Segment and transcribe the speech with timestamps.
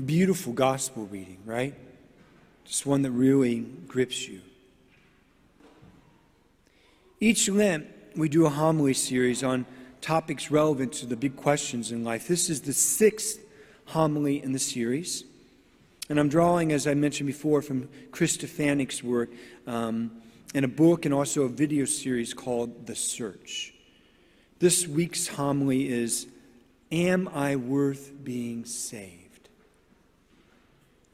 [0.00, 1.74] beautiful gospel reading, right?
[2.64, 4.40] Just one that really grips you.
[7.20, 9.66] Each Lent, we do a homily series on
[10.00, 12.26] topics relevant to the big questions in life.
[12.26, 13.40] This is the sixth
[13.86, 15.24] homily in the series.
[16.08, 18.38] And I'm drawing, as I mentioned before, from Chris
[19.02, 19.30] work
[19.66, 20.10] um,
[20.54, 23.74] in a book and also a video series called The Search.
[24.58, 26.26] This week's homily is
[26.92, 29.19] Am I worth being saved?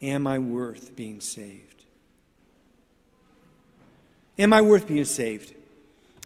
[0.02, 1.84] Am I worth being saved?
[4.38, 5.54] Am I worth being saved?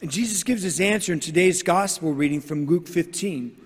[0.03, 3.57] And Jesus gives his answer in today's gospel reading from Luke 15.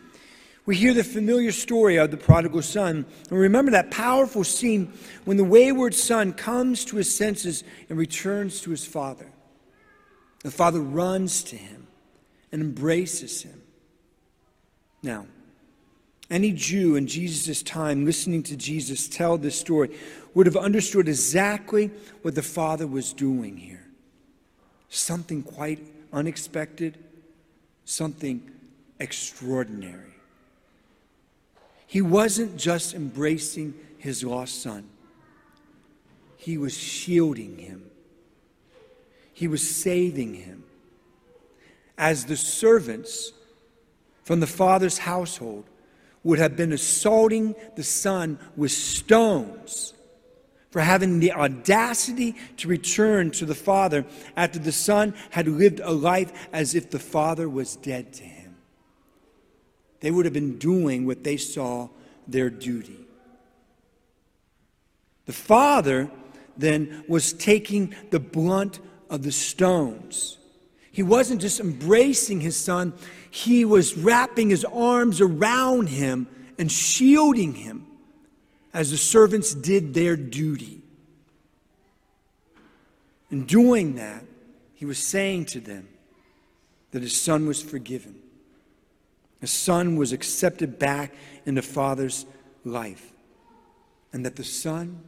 [0.66, 3.06] We hear the familiar story of the prodigal son.
[3.30, 4.92] And remember that powerful scene
[5.24, 9.30] when the wayward son comes to his senses and returns to his father.
[10.42, 11.86] The father runs to him
[12.50, 13.62] and embraces him.
[15.02, 15.26] Now,
[16.30, 19.90] any Jew in Jesus' time listening to Jesus tell this story
[20.32, 21.90] would have understood exactly
[22.22, 23.86] what the father was doing here.
[24.88, 25.80] Something quite
[26.12, 26.98] unexpected,
[27.84, 28.50] something
[28.98, 30.14] extraordinary.
[31.86, 34.88] He wasn't just embracing his lost son,
[36.36, 37.90] he was shielding him,
[39.32, 40.64] he was saving him.
[41.96, 43.32] As the servants
[44.24, 45.64] from the father's household
[46.24, 49.94] would have been assaulting the son with stones
[50.70, 54.04] for having the audacity to return to the father
[54.36, 58.56] after the son had lived a life as if the father was dead to him.
[60.00, 61.90] They would have been doing what they saw
[62.26, 62.98] their duty.
[65.26, 66.10] The father
[66.56, 70.38] then was taking the blunt of the stones.
[70.94, 72.92] He wasn't just embracing his son,
[73.28, 77.84] he was wrapping his arms around him and shielding him
[78.72, 80.82] as the servants did their duty.
[83.28, 84.22] In doing that,
[84.74, 85.88] he was saying to them
[86.92, 88.14] that his son was forgiven.
[89.40, 91.12] His son was accepted back
[91.44, 92.24] in the father's
[92.64, 93.12] life,
[94.12, 95.02] and that the son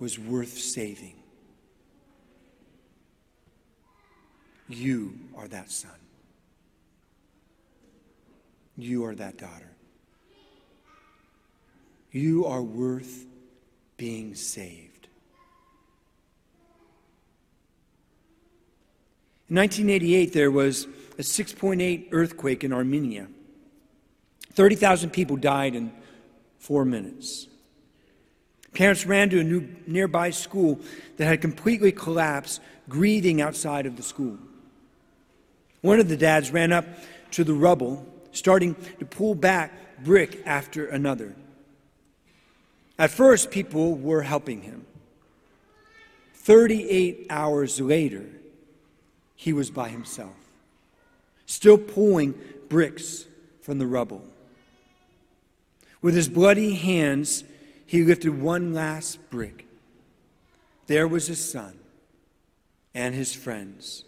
[0.00, 1.14] was worth saving.
[4.68, 5.90] You are that son.
[8.76, 9.70] You are that daughter.
[12.10, 13.26] You are worth
[13.96, 15.08] being saved.
[19.48, 20.86] In 1988, there was
[21.18, 23.28] a 6.8 earthquake in Armenia.
[24.54, 25.92] 30,000 people died in
[26.58, 27.48] four minutes.
[28.72, 30.80] Parents ran to a new, nearby school
[31.16, 34.38] that had completely collapsed, grieving outside of the school.
[35.84, 36.86] One of the dads ran up
[37.32, 39.70] to the rubble starting to pull back
[40.02, 41.36] brick after another.
[42.98, 44.86] At first, people were helping him.
[46.36, 48.24] 38 hours later,
[49.36, 50.32] he was by himself,
[51.44, 52.32] still pulling
[52.70, 53.26] bricks
[53.60, 54.24] from the rubble.
[56.00, 57.44] With his bloody hands,
[57.84, 59.66] he lifted one last brick.
[60.86, 61.78] There was his son
[62.94, 64.06] and his friends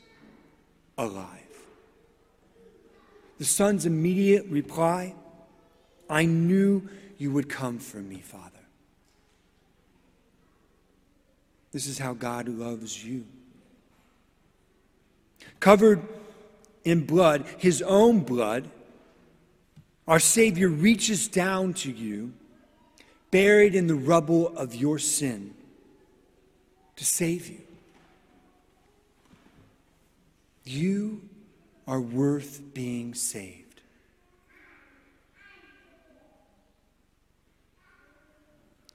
[0.97, 1.46] alive.
[3.39, 5.15] The son's immediate reply
[6.09, 6.89] I knew
[7.19, 8.53] you would come for me, Father.
[11.73, 13.27] This is how God loves you.
[15.61, 16.01] Covered
[16.85, 18.71] in blood, his own blood,
[20.07, 22.33] our Savior reaches down to you,
[23.31, 25.55] buried in the rubble of your sin,
[26.95, 27.61] to save you.
[30.65, 31.29] You
[31.87, 33.81] are worth being saved.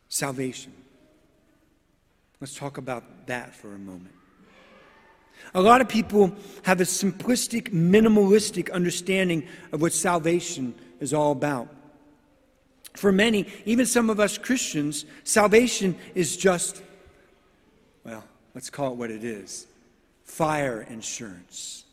[0.10, 0.74] Salvation.
[2.42, 4.14] Let's talk about that for a moment.
[5.54, 6.34] A lot of people
[6.64, 11.68] have a simplistic, minimalistic understanding of what salvation is all about.
[12.94, 16.82] For many, even some of us Christians, salvation is just,
[18.04, 18.24] well,
[18.54, 19.68] let's call it what it is
[20.24, 21.86] fire insurance.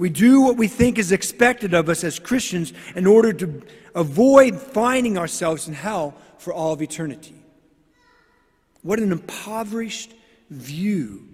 [0.00, 3.60] We do what we think is expected of us as Christians in order to
[3.94, 7.34] avoid finding ourselves in hell for all of eternity.
[8.80, 10.14] What an impoverished
[10.48, 11.28] view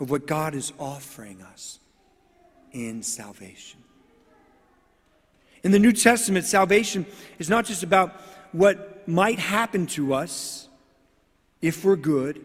[0.00, 1.78] of what God is offering us
[2.72, 3.80] in salvation.
[5.62, 7.04] In the New Testament, salvation
[7.38, 8.18] is not just about
[8.52, 10.66] what might happen to us
[11.60, 12.42] if we're good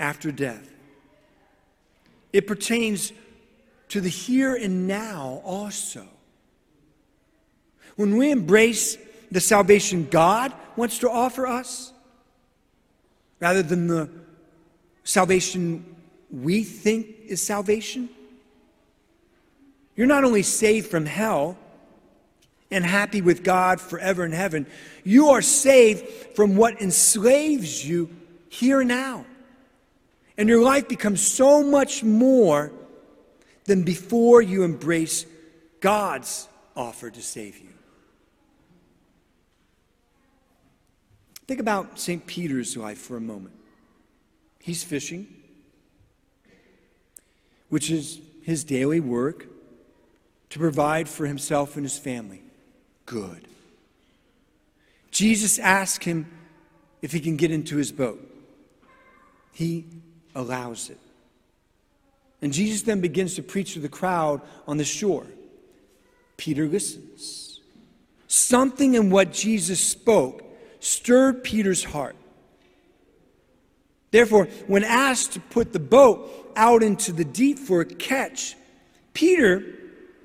[0.00, 0.68] after death.
[2.32, 3.12] It pertains
[3.92, 6.06] to the here and now also.
[7.96, 8.96] When we embrace
[9.30, 11.92] the salvation God wants to offer us
[13.38, 14.08] rather than the
[15.04, 15.84] salvation
[16.30, 18.08] we think is salvation?
[19.94, 21.58] You're not only saved from hell
[22.70, 24.66] and happy with God forever in heaven,
[25.04, 28.08] you are saved from what enslaves you
[28.48, 29.26] here and now.
[30.38, 32.72] And your life becomes so much more
[33.64, 35.26] than before you embrace
[35.80, 37.68] God's offer to save you.
[41.46, 42.26] Think about St.
[42.26, 43.54] Peter's life for a moment.
[44.60, 45.26] He's fishing,
[47.68, 49.46] which is his daily work
[50.50, 52.42] to provide for himself and his family.
[53.06, 53.48] Good.
[55.10, 56.30] Jesus asked him
[57.02, 58.20] if he can get into his boat.
[59.52, 59.84] He
[60.34, 60.98] allows it.
[62.42, 65.26] And Jesus then begins to preach to the crowd on the shore.
[66.36, 67.60] Peter listens.
[68.26, 70.42] Something in what Jesus spoke
[70.80, 72.16] stirred Peter's heart.
[74.10, 78.56] Therefore, when asked to put the boat out into the deep for a catch,
[79.14, 79.64] Peter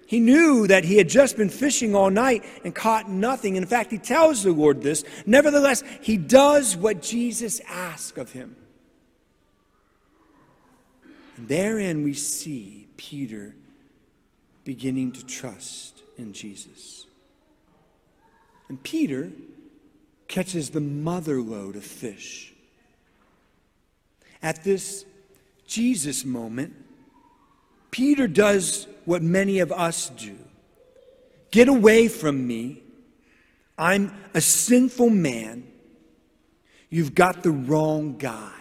[0.07, 3.57] he knew that he had just been fishing all night and caught nothing.
[3.57, 5.03] In fact, he tells the Lord this.
[5.25, 8.55] Nevertheless, he does what Jesus asked of him.
[11.37, 13.55] And therein we see Peter
[14.63, 17.05] beginning to trust in Jesus.
[18.67, 19.31] And Peter
[20.27, 22.53] catches the mother lode of fish.
[24.41, 25.05] At this
[25.65, 26.73] Jesus moment,
[27.91, 30.37] Peter does what many of us do
[31.49, 32.83] get away from me.
[33.77, 35.65] I'm a sinful man.
[36.89, 38.56] You've got the wrong guy.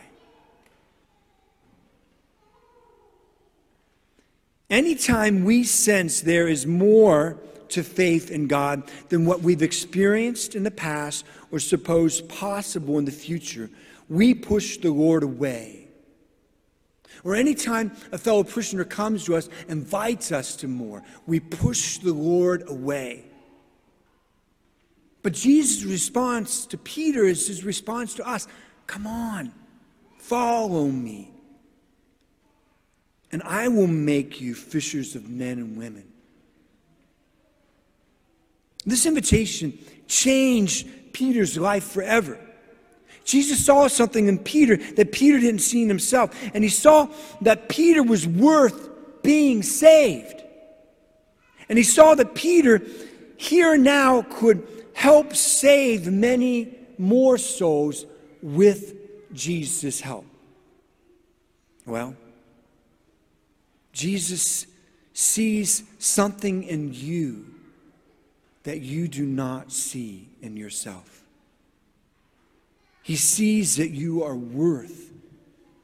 [4.68, 10.62] Anytime we sense there is more to faith in God than what we've experienced in
[10.62, 13.70] the past or suppose possible in the future,
[14.08, 15.88] we push the Lord away.
[17.24, 22.12] Or anytime a fellow prisoner comes to us, invites us to more, we push the
[22.12, 23.24] Lord away.
[25.22, 28.46] But Jesus' response to Peter is his response to us.
[28.86, 29.52] Come on,
[30.18, 31.32] follow me,
[33.36, 36.10] and I will make you fishers of men and women.
[38.86, 39.78] This invitation
[40.08, 42.40] changed Peter's life forever.
[43.26, 46.34] Jesus saw something in Peter that Peter didn't see in himself.
[46.54, 47.08] And he saw
[47.42, 48.88] that Peter was worth
[49.22, 50.42] being saved.
[51.68, 52.80] And he saw that Peter
[53.36, 58.06] here now could help save many more souls
[58.40, 58.94] with
[59.34, 60.24] Jesus' help.
[61.84, 62.16] Well,
[63.96, 64.66] Jesus
[65.14, 67.46] sees something in you
[68.64, 71.22] that you do not see in yourself.
[73.02, 75.10] He sees that you are worth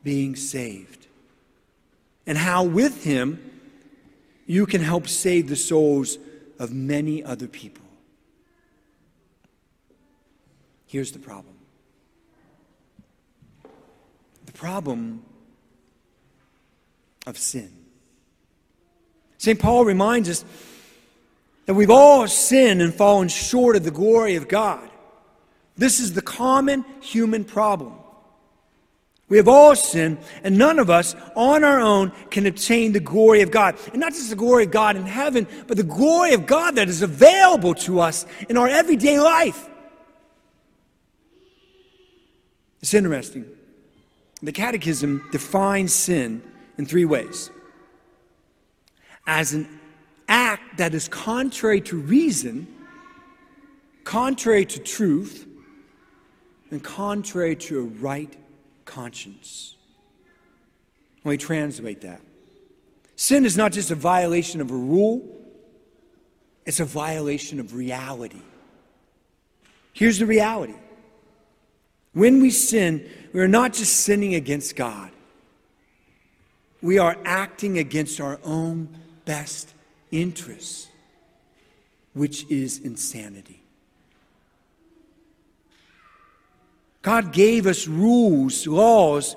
[0.05, 1.07] being saved.
[2.27, 3.51] And how with Him
[4.47, 6.19] you can help save the souls
[6.59, 7.87] of many other people.
[10.87, 11.55] Here's the problem
[14.45, 15.23] the problem
[17.27, 17.82] of sin.
[19.43, 19.59] St.
[19.59, 20.45] Paul reminds us
[21.67, 24.89] that we've all sinned and fallen short of the glory of God.
[25.77, 27.95] This is the common human problem.
[29.29, 33.41] We have all sinned, and none of us on our own can obtain the glory
[33.43, 33.77] of God.
[33.91, 36.89] And not just the glory of God in heaven, but the glory of God that
[36.89, 39.69] is available to us in our everyday life.
[42.81, 43.47] It's interesting.
[44.41, 46.43] The Catechism defines sin
[46.79, 47.51] in three ways
[49.27, 49.69] as an
[50.29, 52.67] act that is contrary to reason,
[54.05, 55.47] contrary to truth,
[56.71, 58.35] and contrary to a right
[58.85, 59.77] conscience.
[61.25, 62.21] Let me translate that.
[63.17, 65.23] Sin is not just a violation of a rule,
[66.65, 68.41] it's a violation of reality.
[69.93, 70.75] Here's the reality
[72.15, 75.11] when we sin, we are not just sinning against God,
[76.83, 79.73] we are acting against our own best
[80.11, 80.89] interests,
[82.13, 83.63] which is insanity.
[87.03, 89.35] God gave us rules, laws,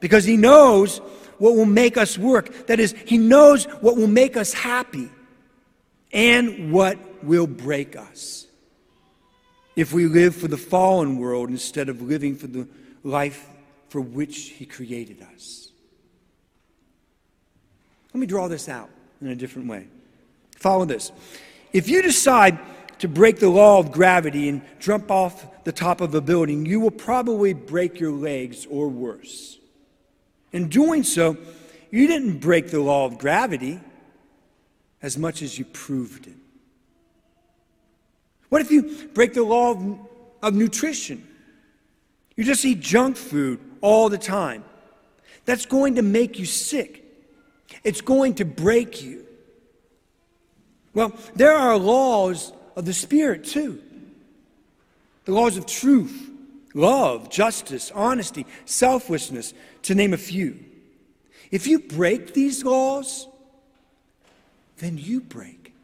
[0.00, 0.98] because He knows
[1.38, 2.66] what will make us work.
[2.66, 5.08] That is, He knows what will make us happy
[6.12, 8.46] and what will break us.
[9.74, 12.68] If we live for the fallen world instead of living for the
[13.04, 13.48] life
[13.88, 15.70] for which He created us.
[18.12, 18.90] Let me draw this out
[19.20, 19.86] in a different way.
[20.56, 21.12] Follow this.
[21.72, 22.58] If you decide
[22.98, 26.80] to break the law of gravity and jump off the top of a building, you
[26.80, 29.58] will probably break your legs or worse.
[30.52, 31.36] In doing so,
[31.90, 33.80] you didn't break the law of gravity
[35.00, 36.34] as much as you proved it.
[38.48, 39.98] What if you break the law of,
[40.42, 41.26] of nutrition?
[42.34, 44.64] You just eat junk food all the time.
[45.44, 47.04] That's going to make you sick.
[47.84, 49.24] It's going to break you.
[50.94, 53.82] Well, there are laws of the Spirit too
[55.24, 56.30] the laws of truth,
[56.72, 60.58] love, justice, honesty, selflessness, to name a few.
[61.50, 63.28] If you break these laws,
[64.78, 65.74] then you break.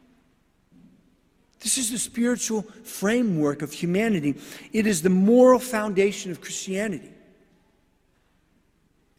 [1.60, 4.36] This is the spiritual framework of humanity.
[4.72, 7.10] It is the moral foundation of Christianity.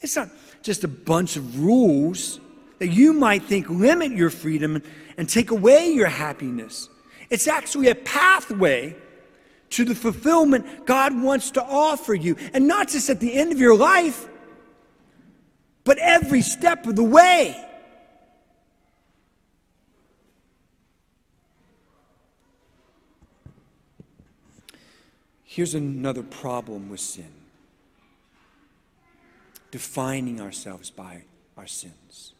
[0.01, 0.29] It's not
[0.63, 2.39] just a bunch of rules
[2.79, 4.81] that you might think limit your freedom
[5.17, 6.89] and take away your happiness.
[7.29, 8.95] It's actually a pathway
[9.71, 12.35] to the fulfillment God wants to offer you.
[12.53, 14.27] And not just at the end of your life,
[15.83, 17.61] but every step of the way.
[25.43, 27.31] Here's another problem with sin
[29.71, 31.23] defining ourselves by
[31.57, 32.33] our sins.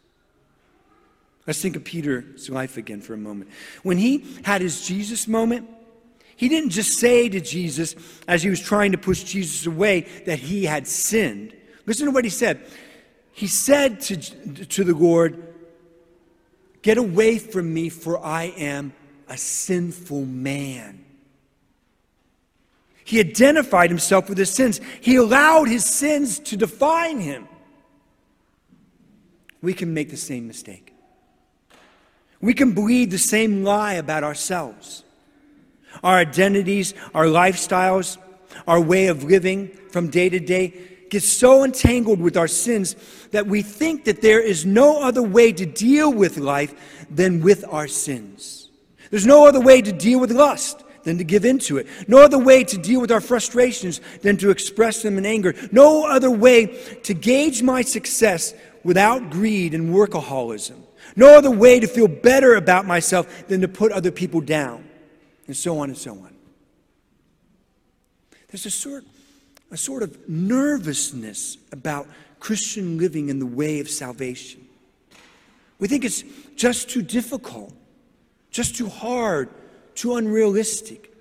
[1.48, 3.52] Let's think of Peter's life again for a moment.
[3.84, 5.70] When he had his Jesus moment,
[6.36, 7.96] he didn't just say to Jesus,
[8.28, 11.54] as he was trying to push Jesus away, that he had sinned.
[11.86, 12.66] Listen to what he said.
[13.32, 15.54] He said to, to the Lord,
[16.82, 18.94] Get away from me, for I am
[19.28, 21.04] a sinful man.
[23.04, 24.82] He identified himself with his sins.
[25.02, 27.48] He allowed his sins to define him.
[29.62, 30.95] We can make the same mistake.
[32.46, 35.04] We can believe the same lie about ourselves.
[36.04, 38.20] Our identities, our lifestyles,
[38.68, 40.76] our way of living from day to day
[41.10, 42.96] get so entangled with our sins
[43.32, 46.76] that we think that there is no other way to deal with life
[47.10, 48.70] than with our sins.
[49.10, 51.88] There's no other way to deal with lust than to give into it.
[52.08, 55.56] No other way to deal with our frustrations than to express them in anger.
[55.72, 56.68] No other way
[57.06, 60.84] to gauge my success without greed and workaholism.
[61.16, 64.88] No other way to feel better about myself than to put other people down
[65.48, 66.36] and so on and so on.
[68.50, 69.04] There's a sort,
[69.72, 72.08] a sort of nervousness about
[72.40, 74.66] Christian living in the way of salvation.
[75.80, 76.24] We think it's
[76.56, 77.74] just too difficult,
[78.52, 79.50] just too hard,
[79.94, 81.12] too unrealistic,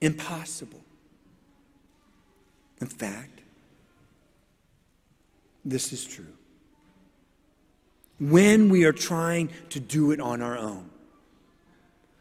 [0.00, 0.80] impossible.
[2.80, 3.40] In fact,
[5.64, 6.32] this is true.
[8.20, 10.90] When we are trying to do it on our own,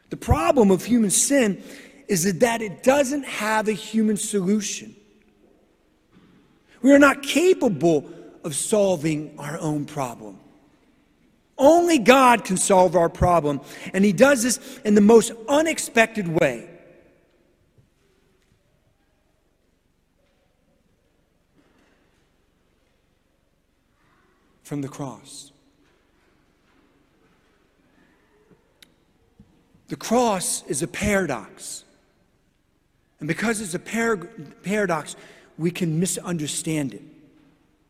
[0.10, 1.62] the problem of human sin
[2.08, 4.96] is that it doesn't have a human solution.
[6.82, 8.10] We are not capable
[8.44, 10.40] of solving our own problem.
[11.58, 13.60] Only God can solve our problem,
[13.94, 16.70] and He does this in the most unexpected way.
[24.64, 25.52] From the cross.
[29.90, 31.84] The cross is a paradox.
[33.20, 34.30] And because it's a par-
[34.64, 35.16] paradox,
[35.58, 37.02] we can misunderstand it.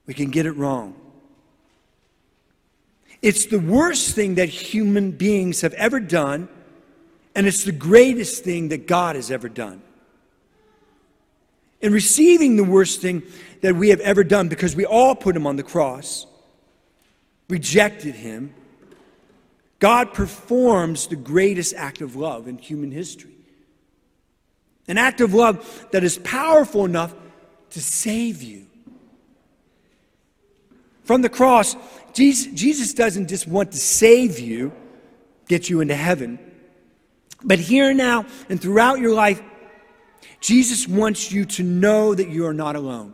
[0.08, 0.96] We can get it wrong.
[3.22, 6.48] It's the worst thing that human beings have ever done,
[7.36, 9.82] and it's the greatest thing that God has ever done.
[11.82, 13.24] In receiving the worst thing
[13.62, 16.26] that we have ever done, because we all put him on the cross,
[17.50, 18.54] rejected him,
[19.80, 23.36] God performs the greatest act of love in human history.
[24.88, 27.14] An act of love that is powerful enough
[27.72, 28.66] to save you.
[31.04, 31.76] From the cross,
[32.14, 34.72] Jesus doesn't just want to save you,
[35.48, 36.40] get you into heaven,
[37.44, 39.42] but here now and throughout your life,
[40.42, 43.14] Jesus wants you to know that you are not alone.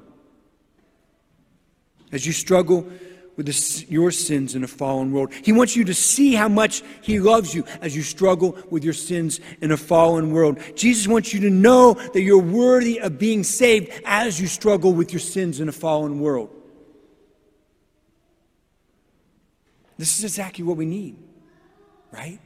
[2.12, 2.88] As you struggle
[3.36, 5.34] with the, your sins in a fallen world.
[5.44, 8.94] He wants you to see how much He loves you as you struggle with your
[8.94, 10.60] sins in a fallen world.
[10.76, 15.12] Jesus wants you to know that you're worthy of being saved as you struggle with
[15.12, 16.50] your sins in a fallen world.
[19.98, 21.18] This is exactly what we need,
[22.12, 22.40] right?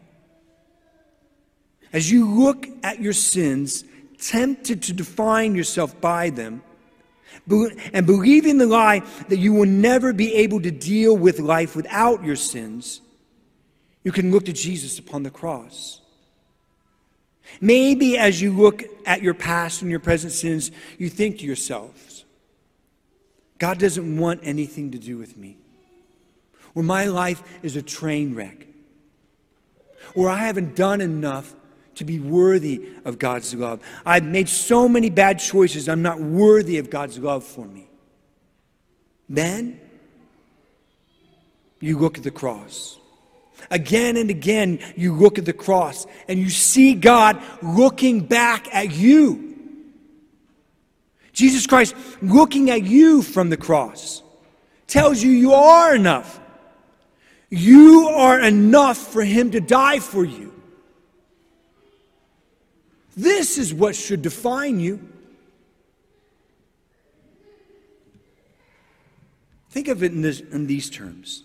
[1.92, 3.84] As you look at your sins,
[4.20, 6.62] tempted to define yourself by them,
[7.94, 12.24] and believing the lie that you will never be able to deal with life without
[12.24, 13.02] your sins,
[14.04, 16.02] you can look to Jesus upon the cross.
[17.60, 22.26] Maybe as you look at your past and your present sins, you think to yourselves,
[23.58, 25.58] God doesn't want anything to do with me.
[26.76, 28.68] Or my life is a train wreck.
[30.16, 31.54] Or I haven't done enough
[32.00, 33.82] to be worthy of God's love.
[34.06, 37.88] I've made so many bad choices, I'm not worthy of God's love for me.
[39.28, 39.80] Then
[41.82, 42.98] you look at the cross.
[43.70, 48.92] Again and again, you look at the cross and you see God looking back at
[48.92, 49.58] you.
[51.34, 54.24] Jesus Christ looking at you from the cross
[54.88, 56.40] tells you you are enough.
[57.50, 60.59] You are enough for Him to die for you.
[63.20, 64.98] This is what should define you.
[69.72, 71.44] Think of it in, this, in these terms.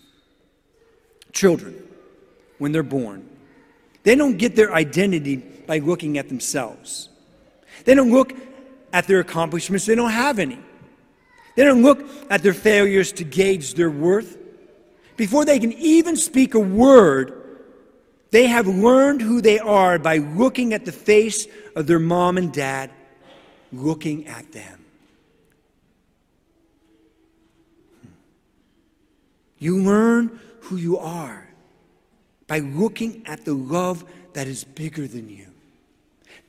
[1.33, 1.83] Children,
[2.59, 3.27] when they're born,
[4.03, 7.09] they don't get their identity by looking at themselves.
[7.83, 8.31] They don't look
[8.93, 10.59] at their accomplishments, they don't have any.
[11.57, 14.37] They don't look at their failures to gauge their worth.
[15.17, 17.44] Before they can even speak a word,
[18.35, 22.51] they have learned who they are by looking at the face of their mom and
[22.51, 22.91] dad,
[23.71, 24.83] looking at them.
[29.57, 31.47] You learn who you are
[32.45, 35.47] by looking at the love that is bigger than you,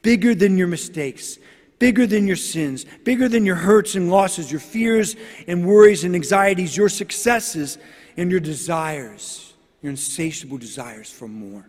[0.02, 1.38] bigger than your mistakes,
[1.78, 5.14] bigger than your sins, bigger than your hurts and losses, your fears
[5.46, 7.78] and worries and anxieties, your successes
[8.16, 11.64] and your desires, your insatiable desires for more.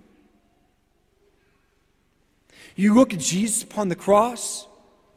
[2.77, 4.67] You look at Jesus upon the cross,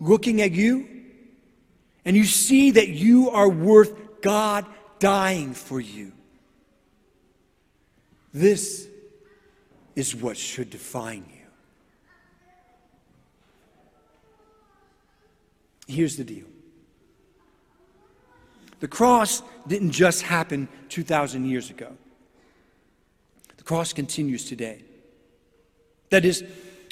[0.00, 0.88] looking at you,
[2.07, 4.64] and you see that you are worth God
[4.99, 6.12] dying for you.
[8.32, 8.89] This
[9.95, 11.37] is what should define you.
[15.87, 16.47] Here's the deal
[18.78, 21.93] the cross didn't just happen 2,000 years ago,
[23.58, 24.82] the cross continues today.
[26.08, 26.43] That is,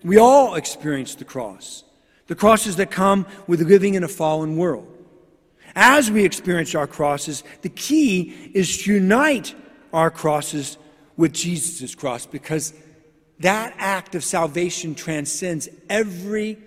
[0.05, 1.85] we all experience the cross,
[2.27, 4.87] the crosses that come with living in a fallen world.
[5.75, 9.55] As we experience our crosses, the key is to unite
[9.93, 10.79] our crosses
[11.17, 12.73] with Jesus' cross because
[13.41, 16.59] that act of salvation transcends every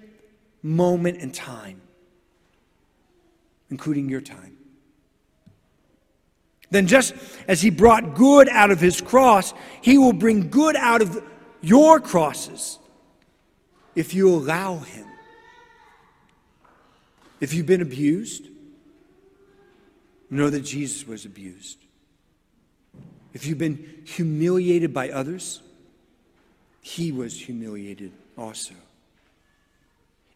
[0.64, 1.82] moment in time,
[3.70, 4.58] including your time.
[6.70, 7.14] Then, just
[7.50, 11.22] as he brought good out of his cross, he will bring good out of
[11.62, 12.80] your crosses
[13.96, 15.06] if you allow him.
[17.40, 18.46] If you've been abused,
[20.30, 21.78] know that Jesus was abused.
[23.34, 25.62] If you've been humiliated by others,
[26.82, 28.74] he was humiliated also.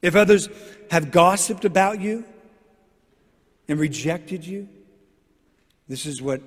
[0.01, 0.49] If others
[0.91, 2.23] have gossiped about you
[3.67, 4.67] and rejected you,
[5.87, 6.41] this is what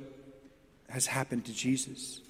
[0.88, 2.20] has happened to Jesus.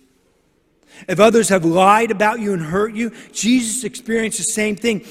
[1.08, 5.04] If others have lied about you and hurt you, Jesus experienced the same thing.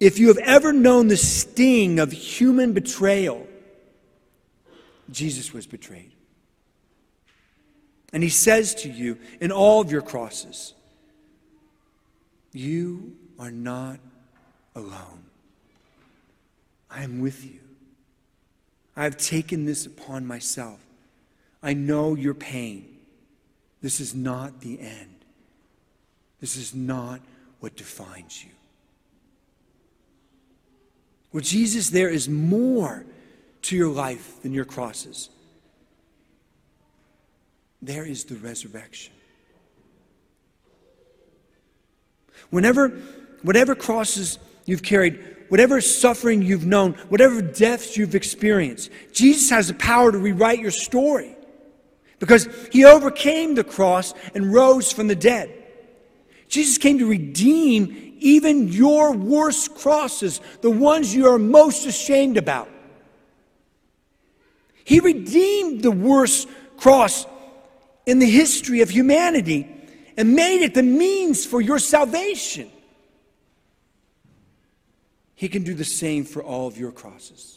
[0.00, 3.46] If you have ever known the sting of human betrayal,
[5.10, 6.12] Jesus was betrayed.
[8.12, 10.74] And he says to you in all of your crosses,
[12.52, 14.00] You are not
[14.74, 15.24] alone.
[16.90, 17.60] I am with you.
[18.96, 20.80] I have taken this upon myself.
[21.62, 22.95] I know your pain.
[23.86, 25.14] This is not the end.
[26.40, 27.20] This is not
[27.60, 28.50] what defines you.
[31.30, 33.06] With Jesus, there is more
[33.62, 35.30] to your life than your crosses.
[37.80, 39.12] There is the resurrection.
[42.50, 42.88] Whenever,
[43.42, 49.74] whatever crosses you've carried, whatever suffering you've known, whatever deaths you've experienced, Jesus has the
[49.74, 51.35] power to rewrite your story
[52.18, 55.52] because he overcame the cross and rose from the dead.
[56.48, 62.68] Jesus came to redeem even your worst crosses, the ones you are most ashamed about.
[64.84, 67.26] He redeemed the worst cross
[68.06, 69.68] in the history of humanity
[70.16, 72.70] and made it the means for your salvation.
[75.34, 77.55] He can do the same for all of your crosses.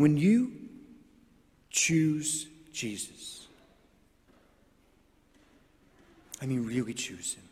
[0.00, 0.52] When you
[1.68, 3.46] choose Jesus,
[6.40, 7.44] I mean, really choose Him,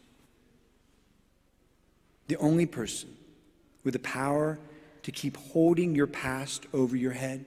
[2.29, 3.15] the only person
[3.85, 4.59] with the power
[5.03, 7.45] to keep holding your past over your head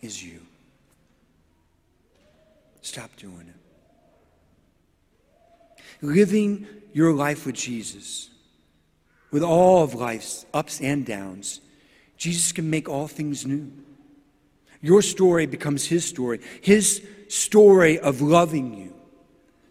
[0.00, 0.40] is you.
[2.80, 3.52] Stop doing
[5.66, 5.82] it.
[6.00, 8.30] living your life with Jesus,
[9.30, 11.60] with all of life's ups and downs,
[12.20, 13.72] Jesus can make all things new.
[14.82, 18.94] Your story becomes His story, His story of loving you,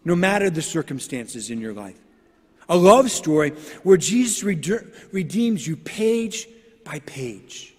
[0.04, 1.98] no matter the circumstances in your life.
[2.68, 3.50] A love story
[3.84, 6.48] where Jesus redeems you page
[6.84, 7.72] by page.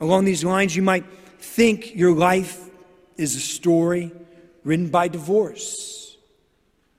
[0.00, 1.04] Along these lines, you might
[1.38, 2.68] think your life
[3.16, 4.10] is a story
[4.64, 6.16] written by divorce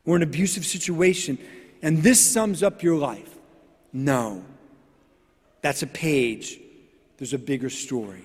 [0.06, 1.38] or an abusive situation,
[1.82, 3.34] and this sums up your life.
[3.92, 4.44] No,
[5.66, 6.60] that's a page.
[7.18, 8.22] There's a bigger story.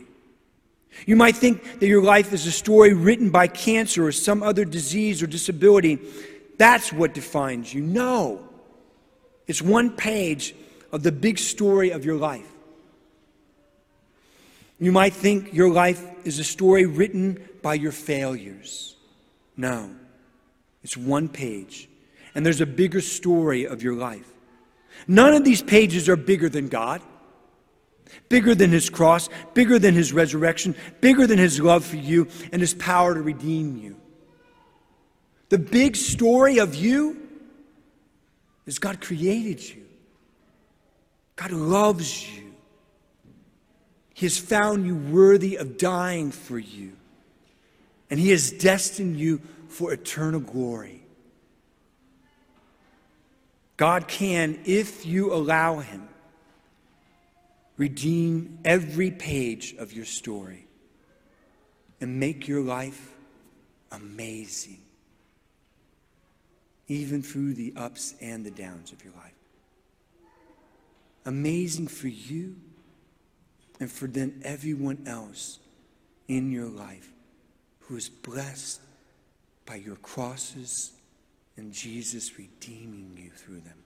[1.06, 4.66] You might think that your life is a story written by cancer or some other
[4.66, 6.00] disease or disability.
[6.58, 7.80] That's what defines you.
[7.80, 8.46] No,
[9.46, 10.54] it's one page
[10.92, 12.46] of the big story of your life.
[14.78, 18.96] You might think your life is a story written by your failures.
[19.56, 19.88] No,
[20.82, 21.88] it's one page,
[22.34, 24.30] and there's a bigger story of your life.
[25.08, 27.00] None of these pages are bigger than God,
[28.28, 32.60] bigger than His cross, bigger than His resurrection, bigger than His love for you and
[32.60, 33.96] His power to redeem you.
[35.48, 37.28] The big story of you
[38.66, 39.84] is God created you,
[41.36, 42.50] God loves you.
[44.14, 46.92] He has found you worthy of dying for you.
[48.10, 51.02] And He has destined you for eternal glory.
[53.78, 56.06] God can, if you allow Him,
[57.80, 60.66] redeem every page of your story
[61.98, 63.10] and make your life
[63.90, 64.82] amazing,
[66.88, 69.32] even through the ups and the downs of your life.
[71.24, 72.54] Amazing for you
[73.80, 75.58] and for then everyone else
[76.28, 77.10] in your life
[77.78, 78.82] who is blessed
[79.64, 80.92] by your crosses
[81.56, 83.78] and Jesus redeeming you through them.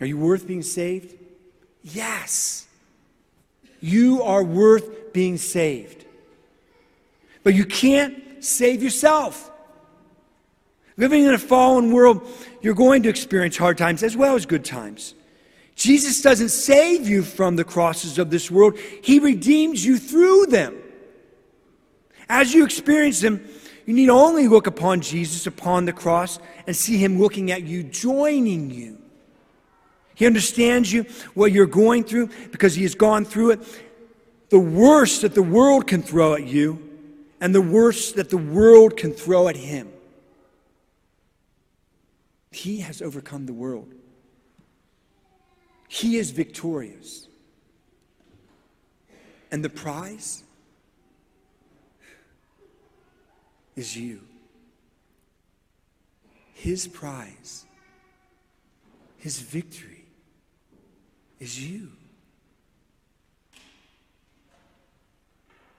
[0.00, 1.14] Are you worth being saved?
[1.82, 2.66] Yes.
[3.80, 6.04] You are worth being saved.
[7.42, 9.50] But you can't save yourself.
[10.96, 12.26] Living in a fallen world,
[12.62, 15.14] you're going to experience hard times as well as good times.
[15.74, 20.74] Jesus doesn't save you from the crosses of this world, He redeems you through them.
[22.28, 23.46] As you experience them,
[23.84, 27.82] you need only look upon Jesus upon the cross and see Him looking at you,
[27.82, 28.98] joining you.
[30.16, 33.60] He understands you, what you're going through, because He has gone through it.
[34.48, 36.82] The worst that the world can throw at you,
[37.38, 39.90] and the worst that the world can throw at Him.
[42.50, 43.92] He has overcome the world.
[45.86, 47.28] He is victorious.
[49.50, 50.44] And the prize
[53.76, 54.22] is you.
[56.54, 57.66] His prize,
[59.18, 59.95] his victory
[61.40, 61.90] is you.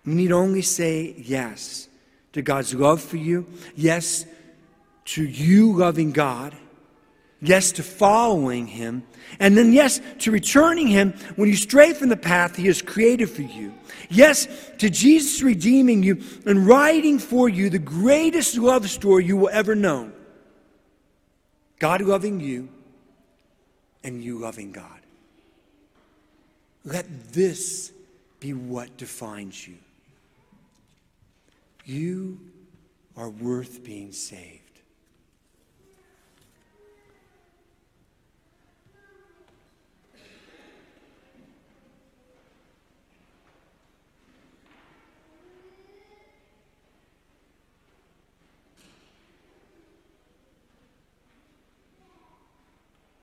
[0.06, 1.88] You need only say yes
[2.34, 4.26] to God's love for you, yes
[5.06, 6.56] to you loving God
[7.42, 9.04] Yes, to following Him.
[9.40, 13.30] And then, yes, to returning Him when you stray from the path He has created
[13.30, 13.74] for you.
[14.10, 14.48] Yes,
[14.80, 19.76] to Jesus redeeming you and writing for you the greatest love story you will ever
[19.76, 20.12] know
[21.80, 22.70] God loving you
[24.04, 25.02] and you loving God.
[26.88, 27.92] Let this
[28.40, 29.76] be what defines you.
[31.84, 32.40] You
[33.18, 34.57] are worth being saved.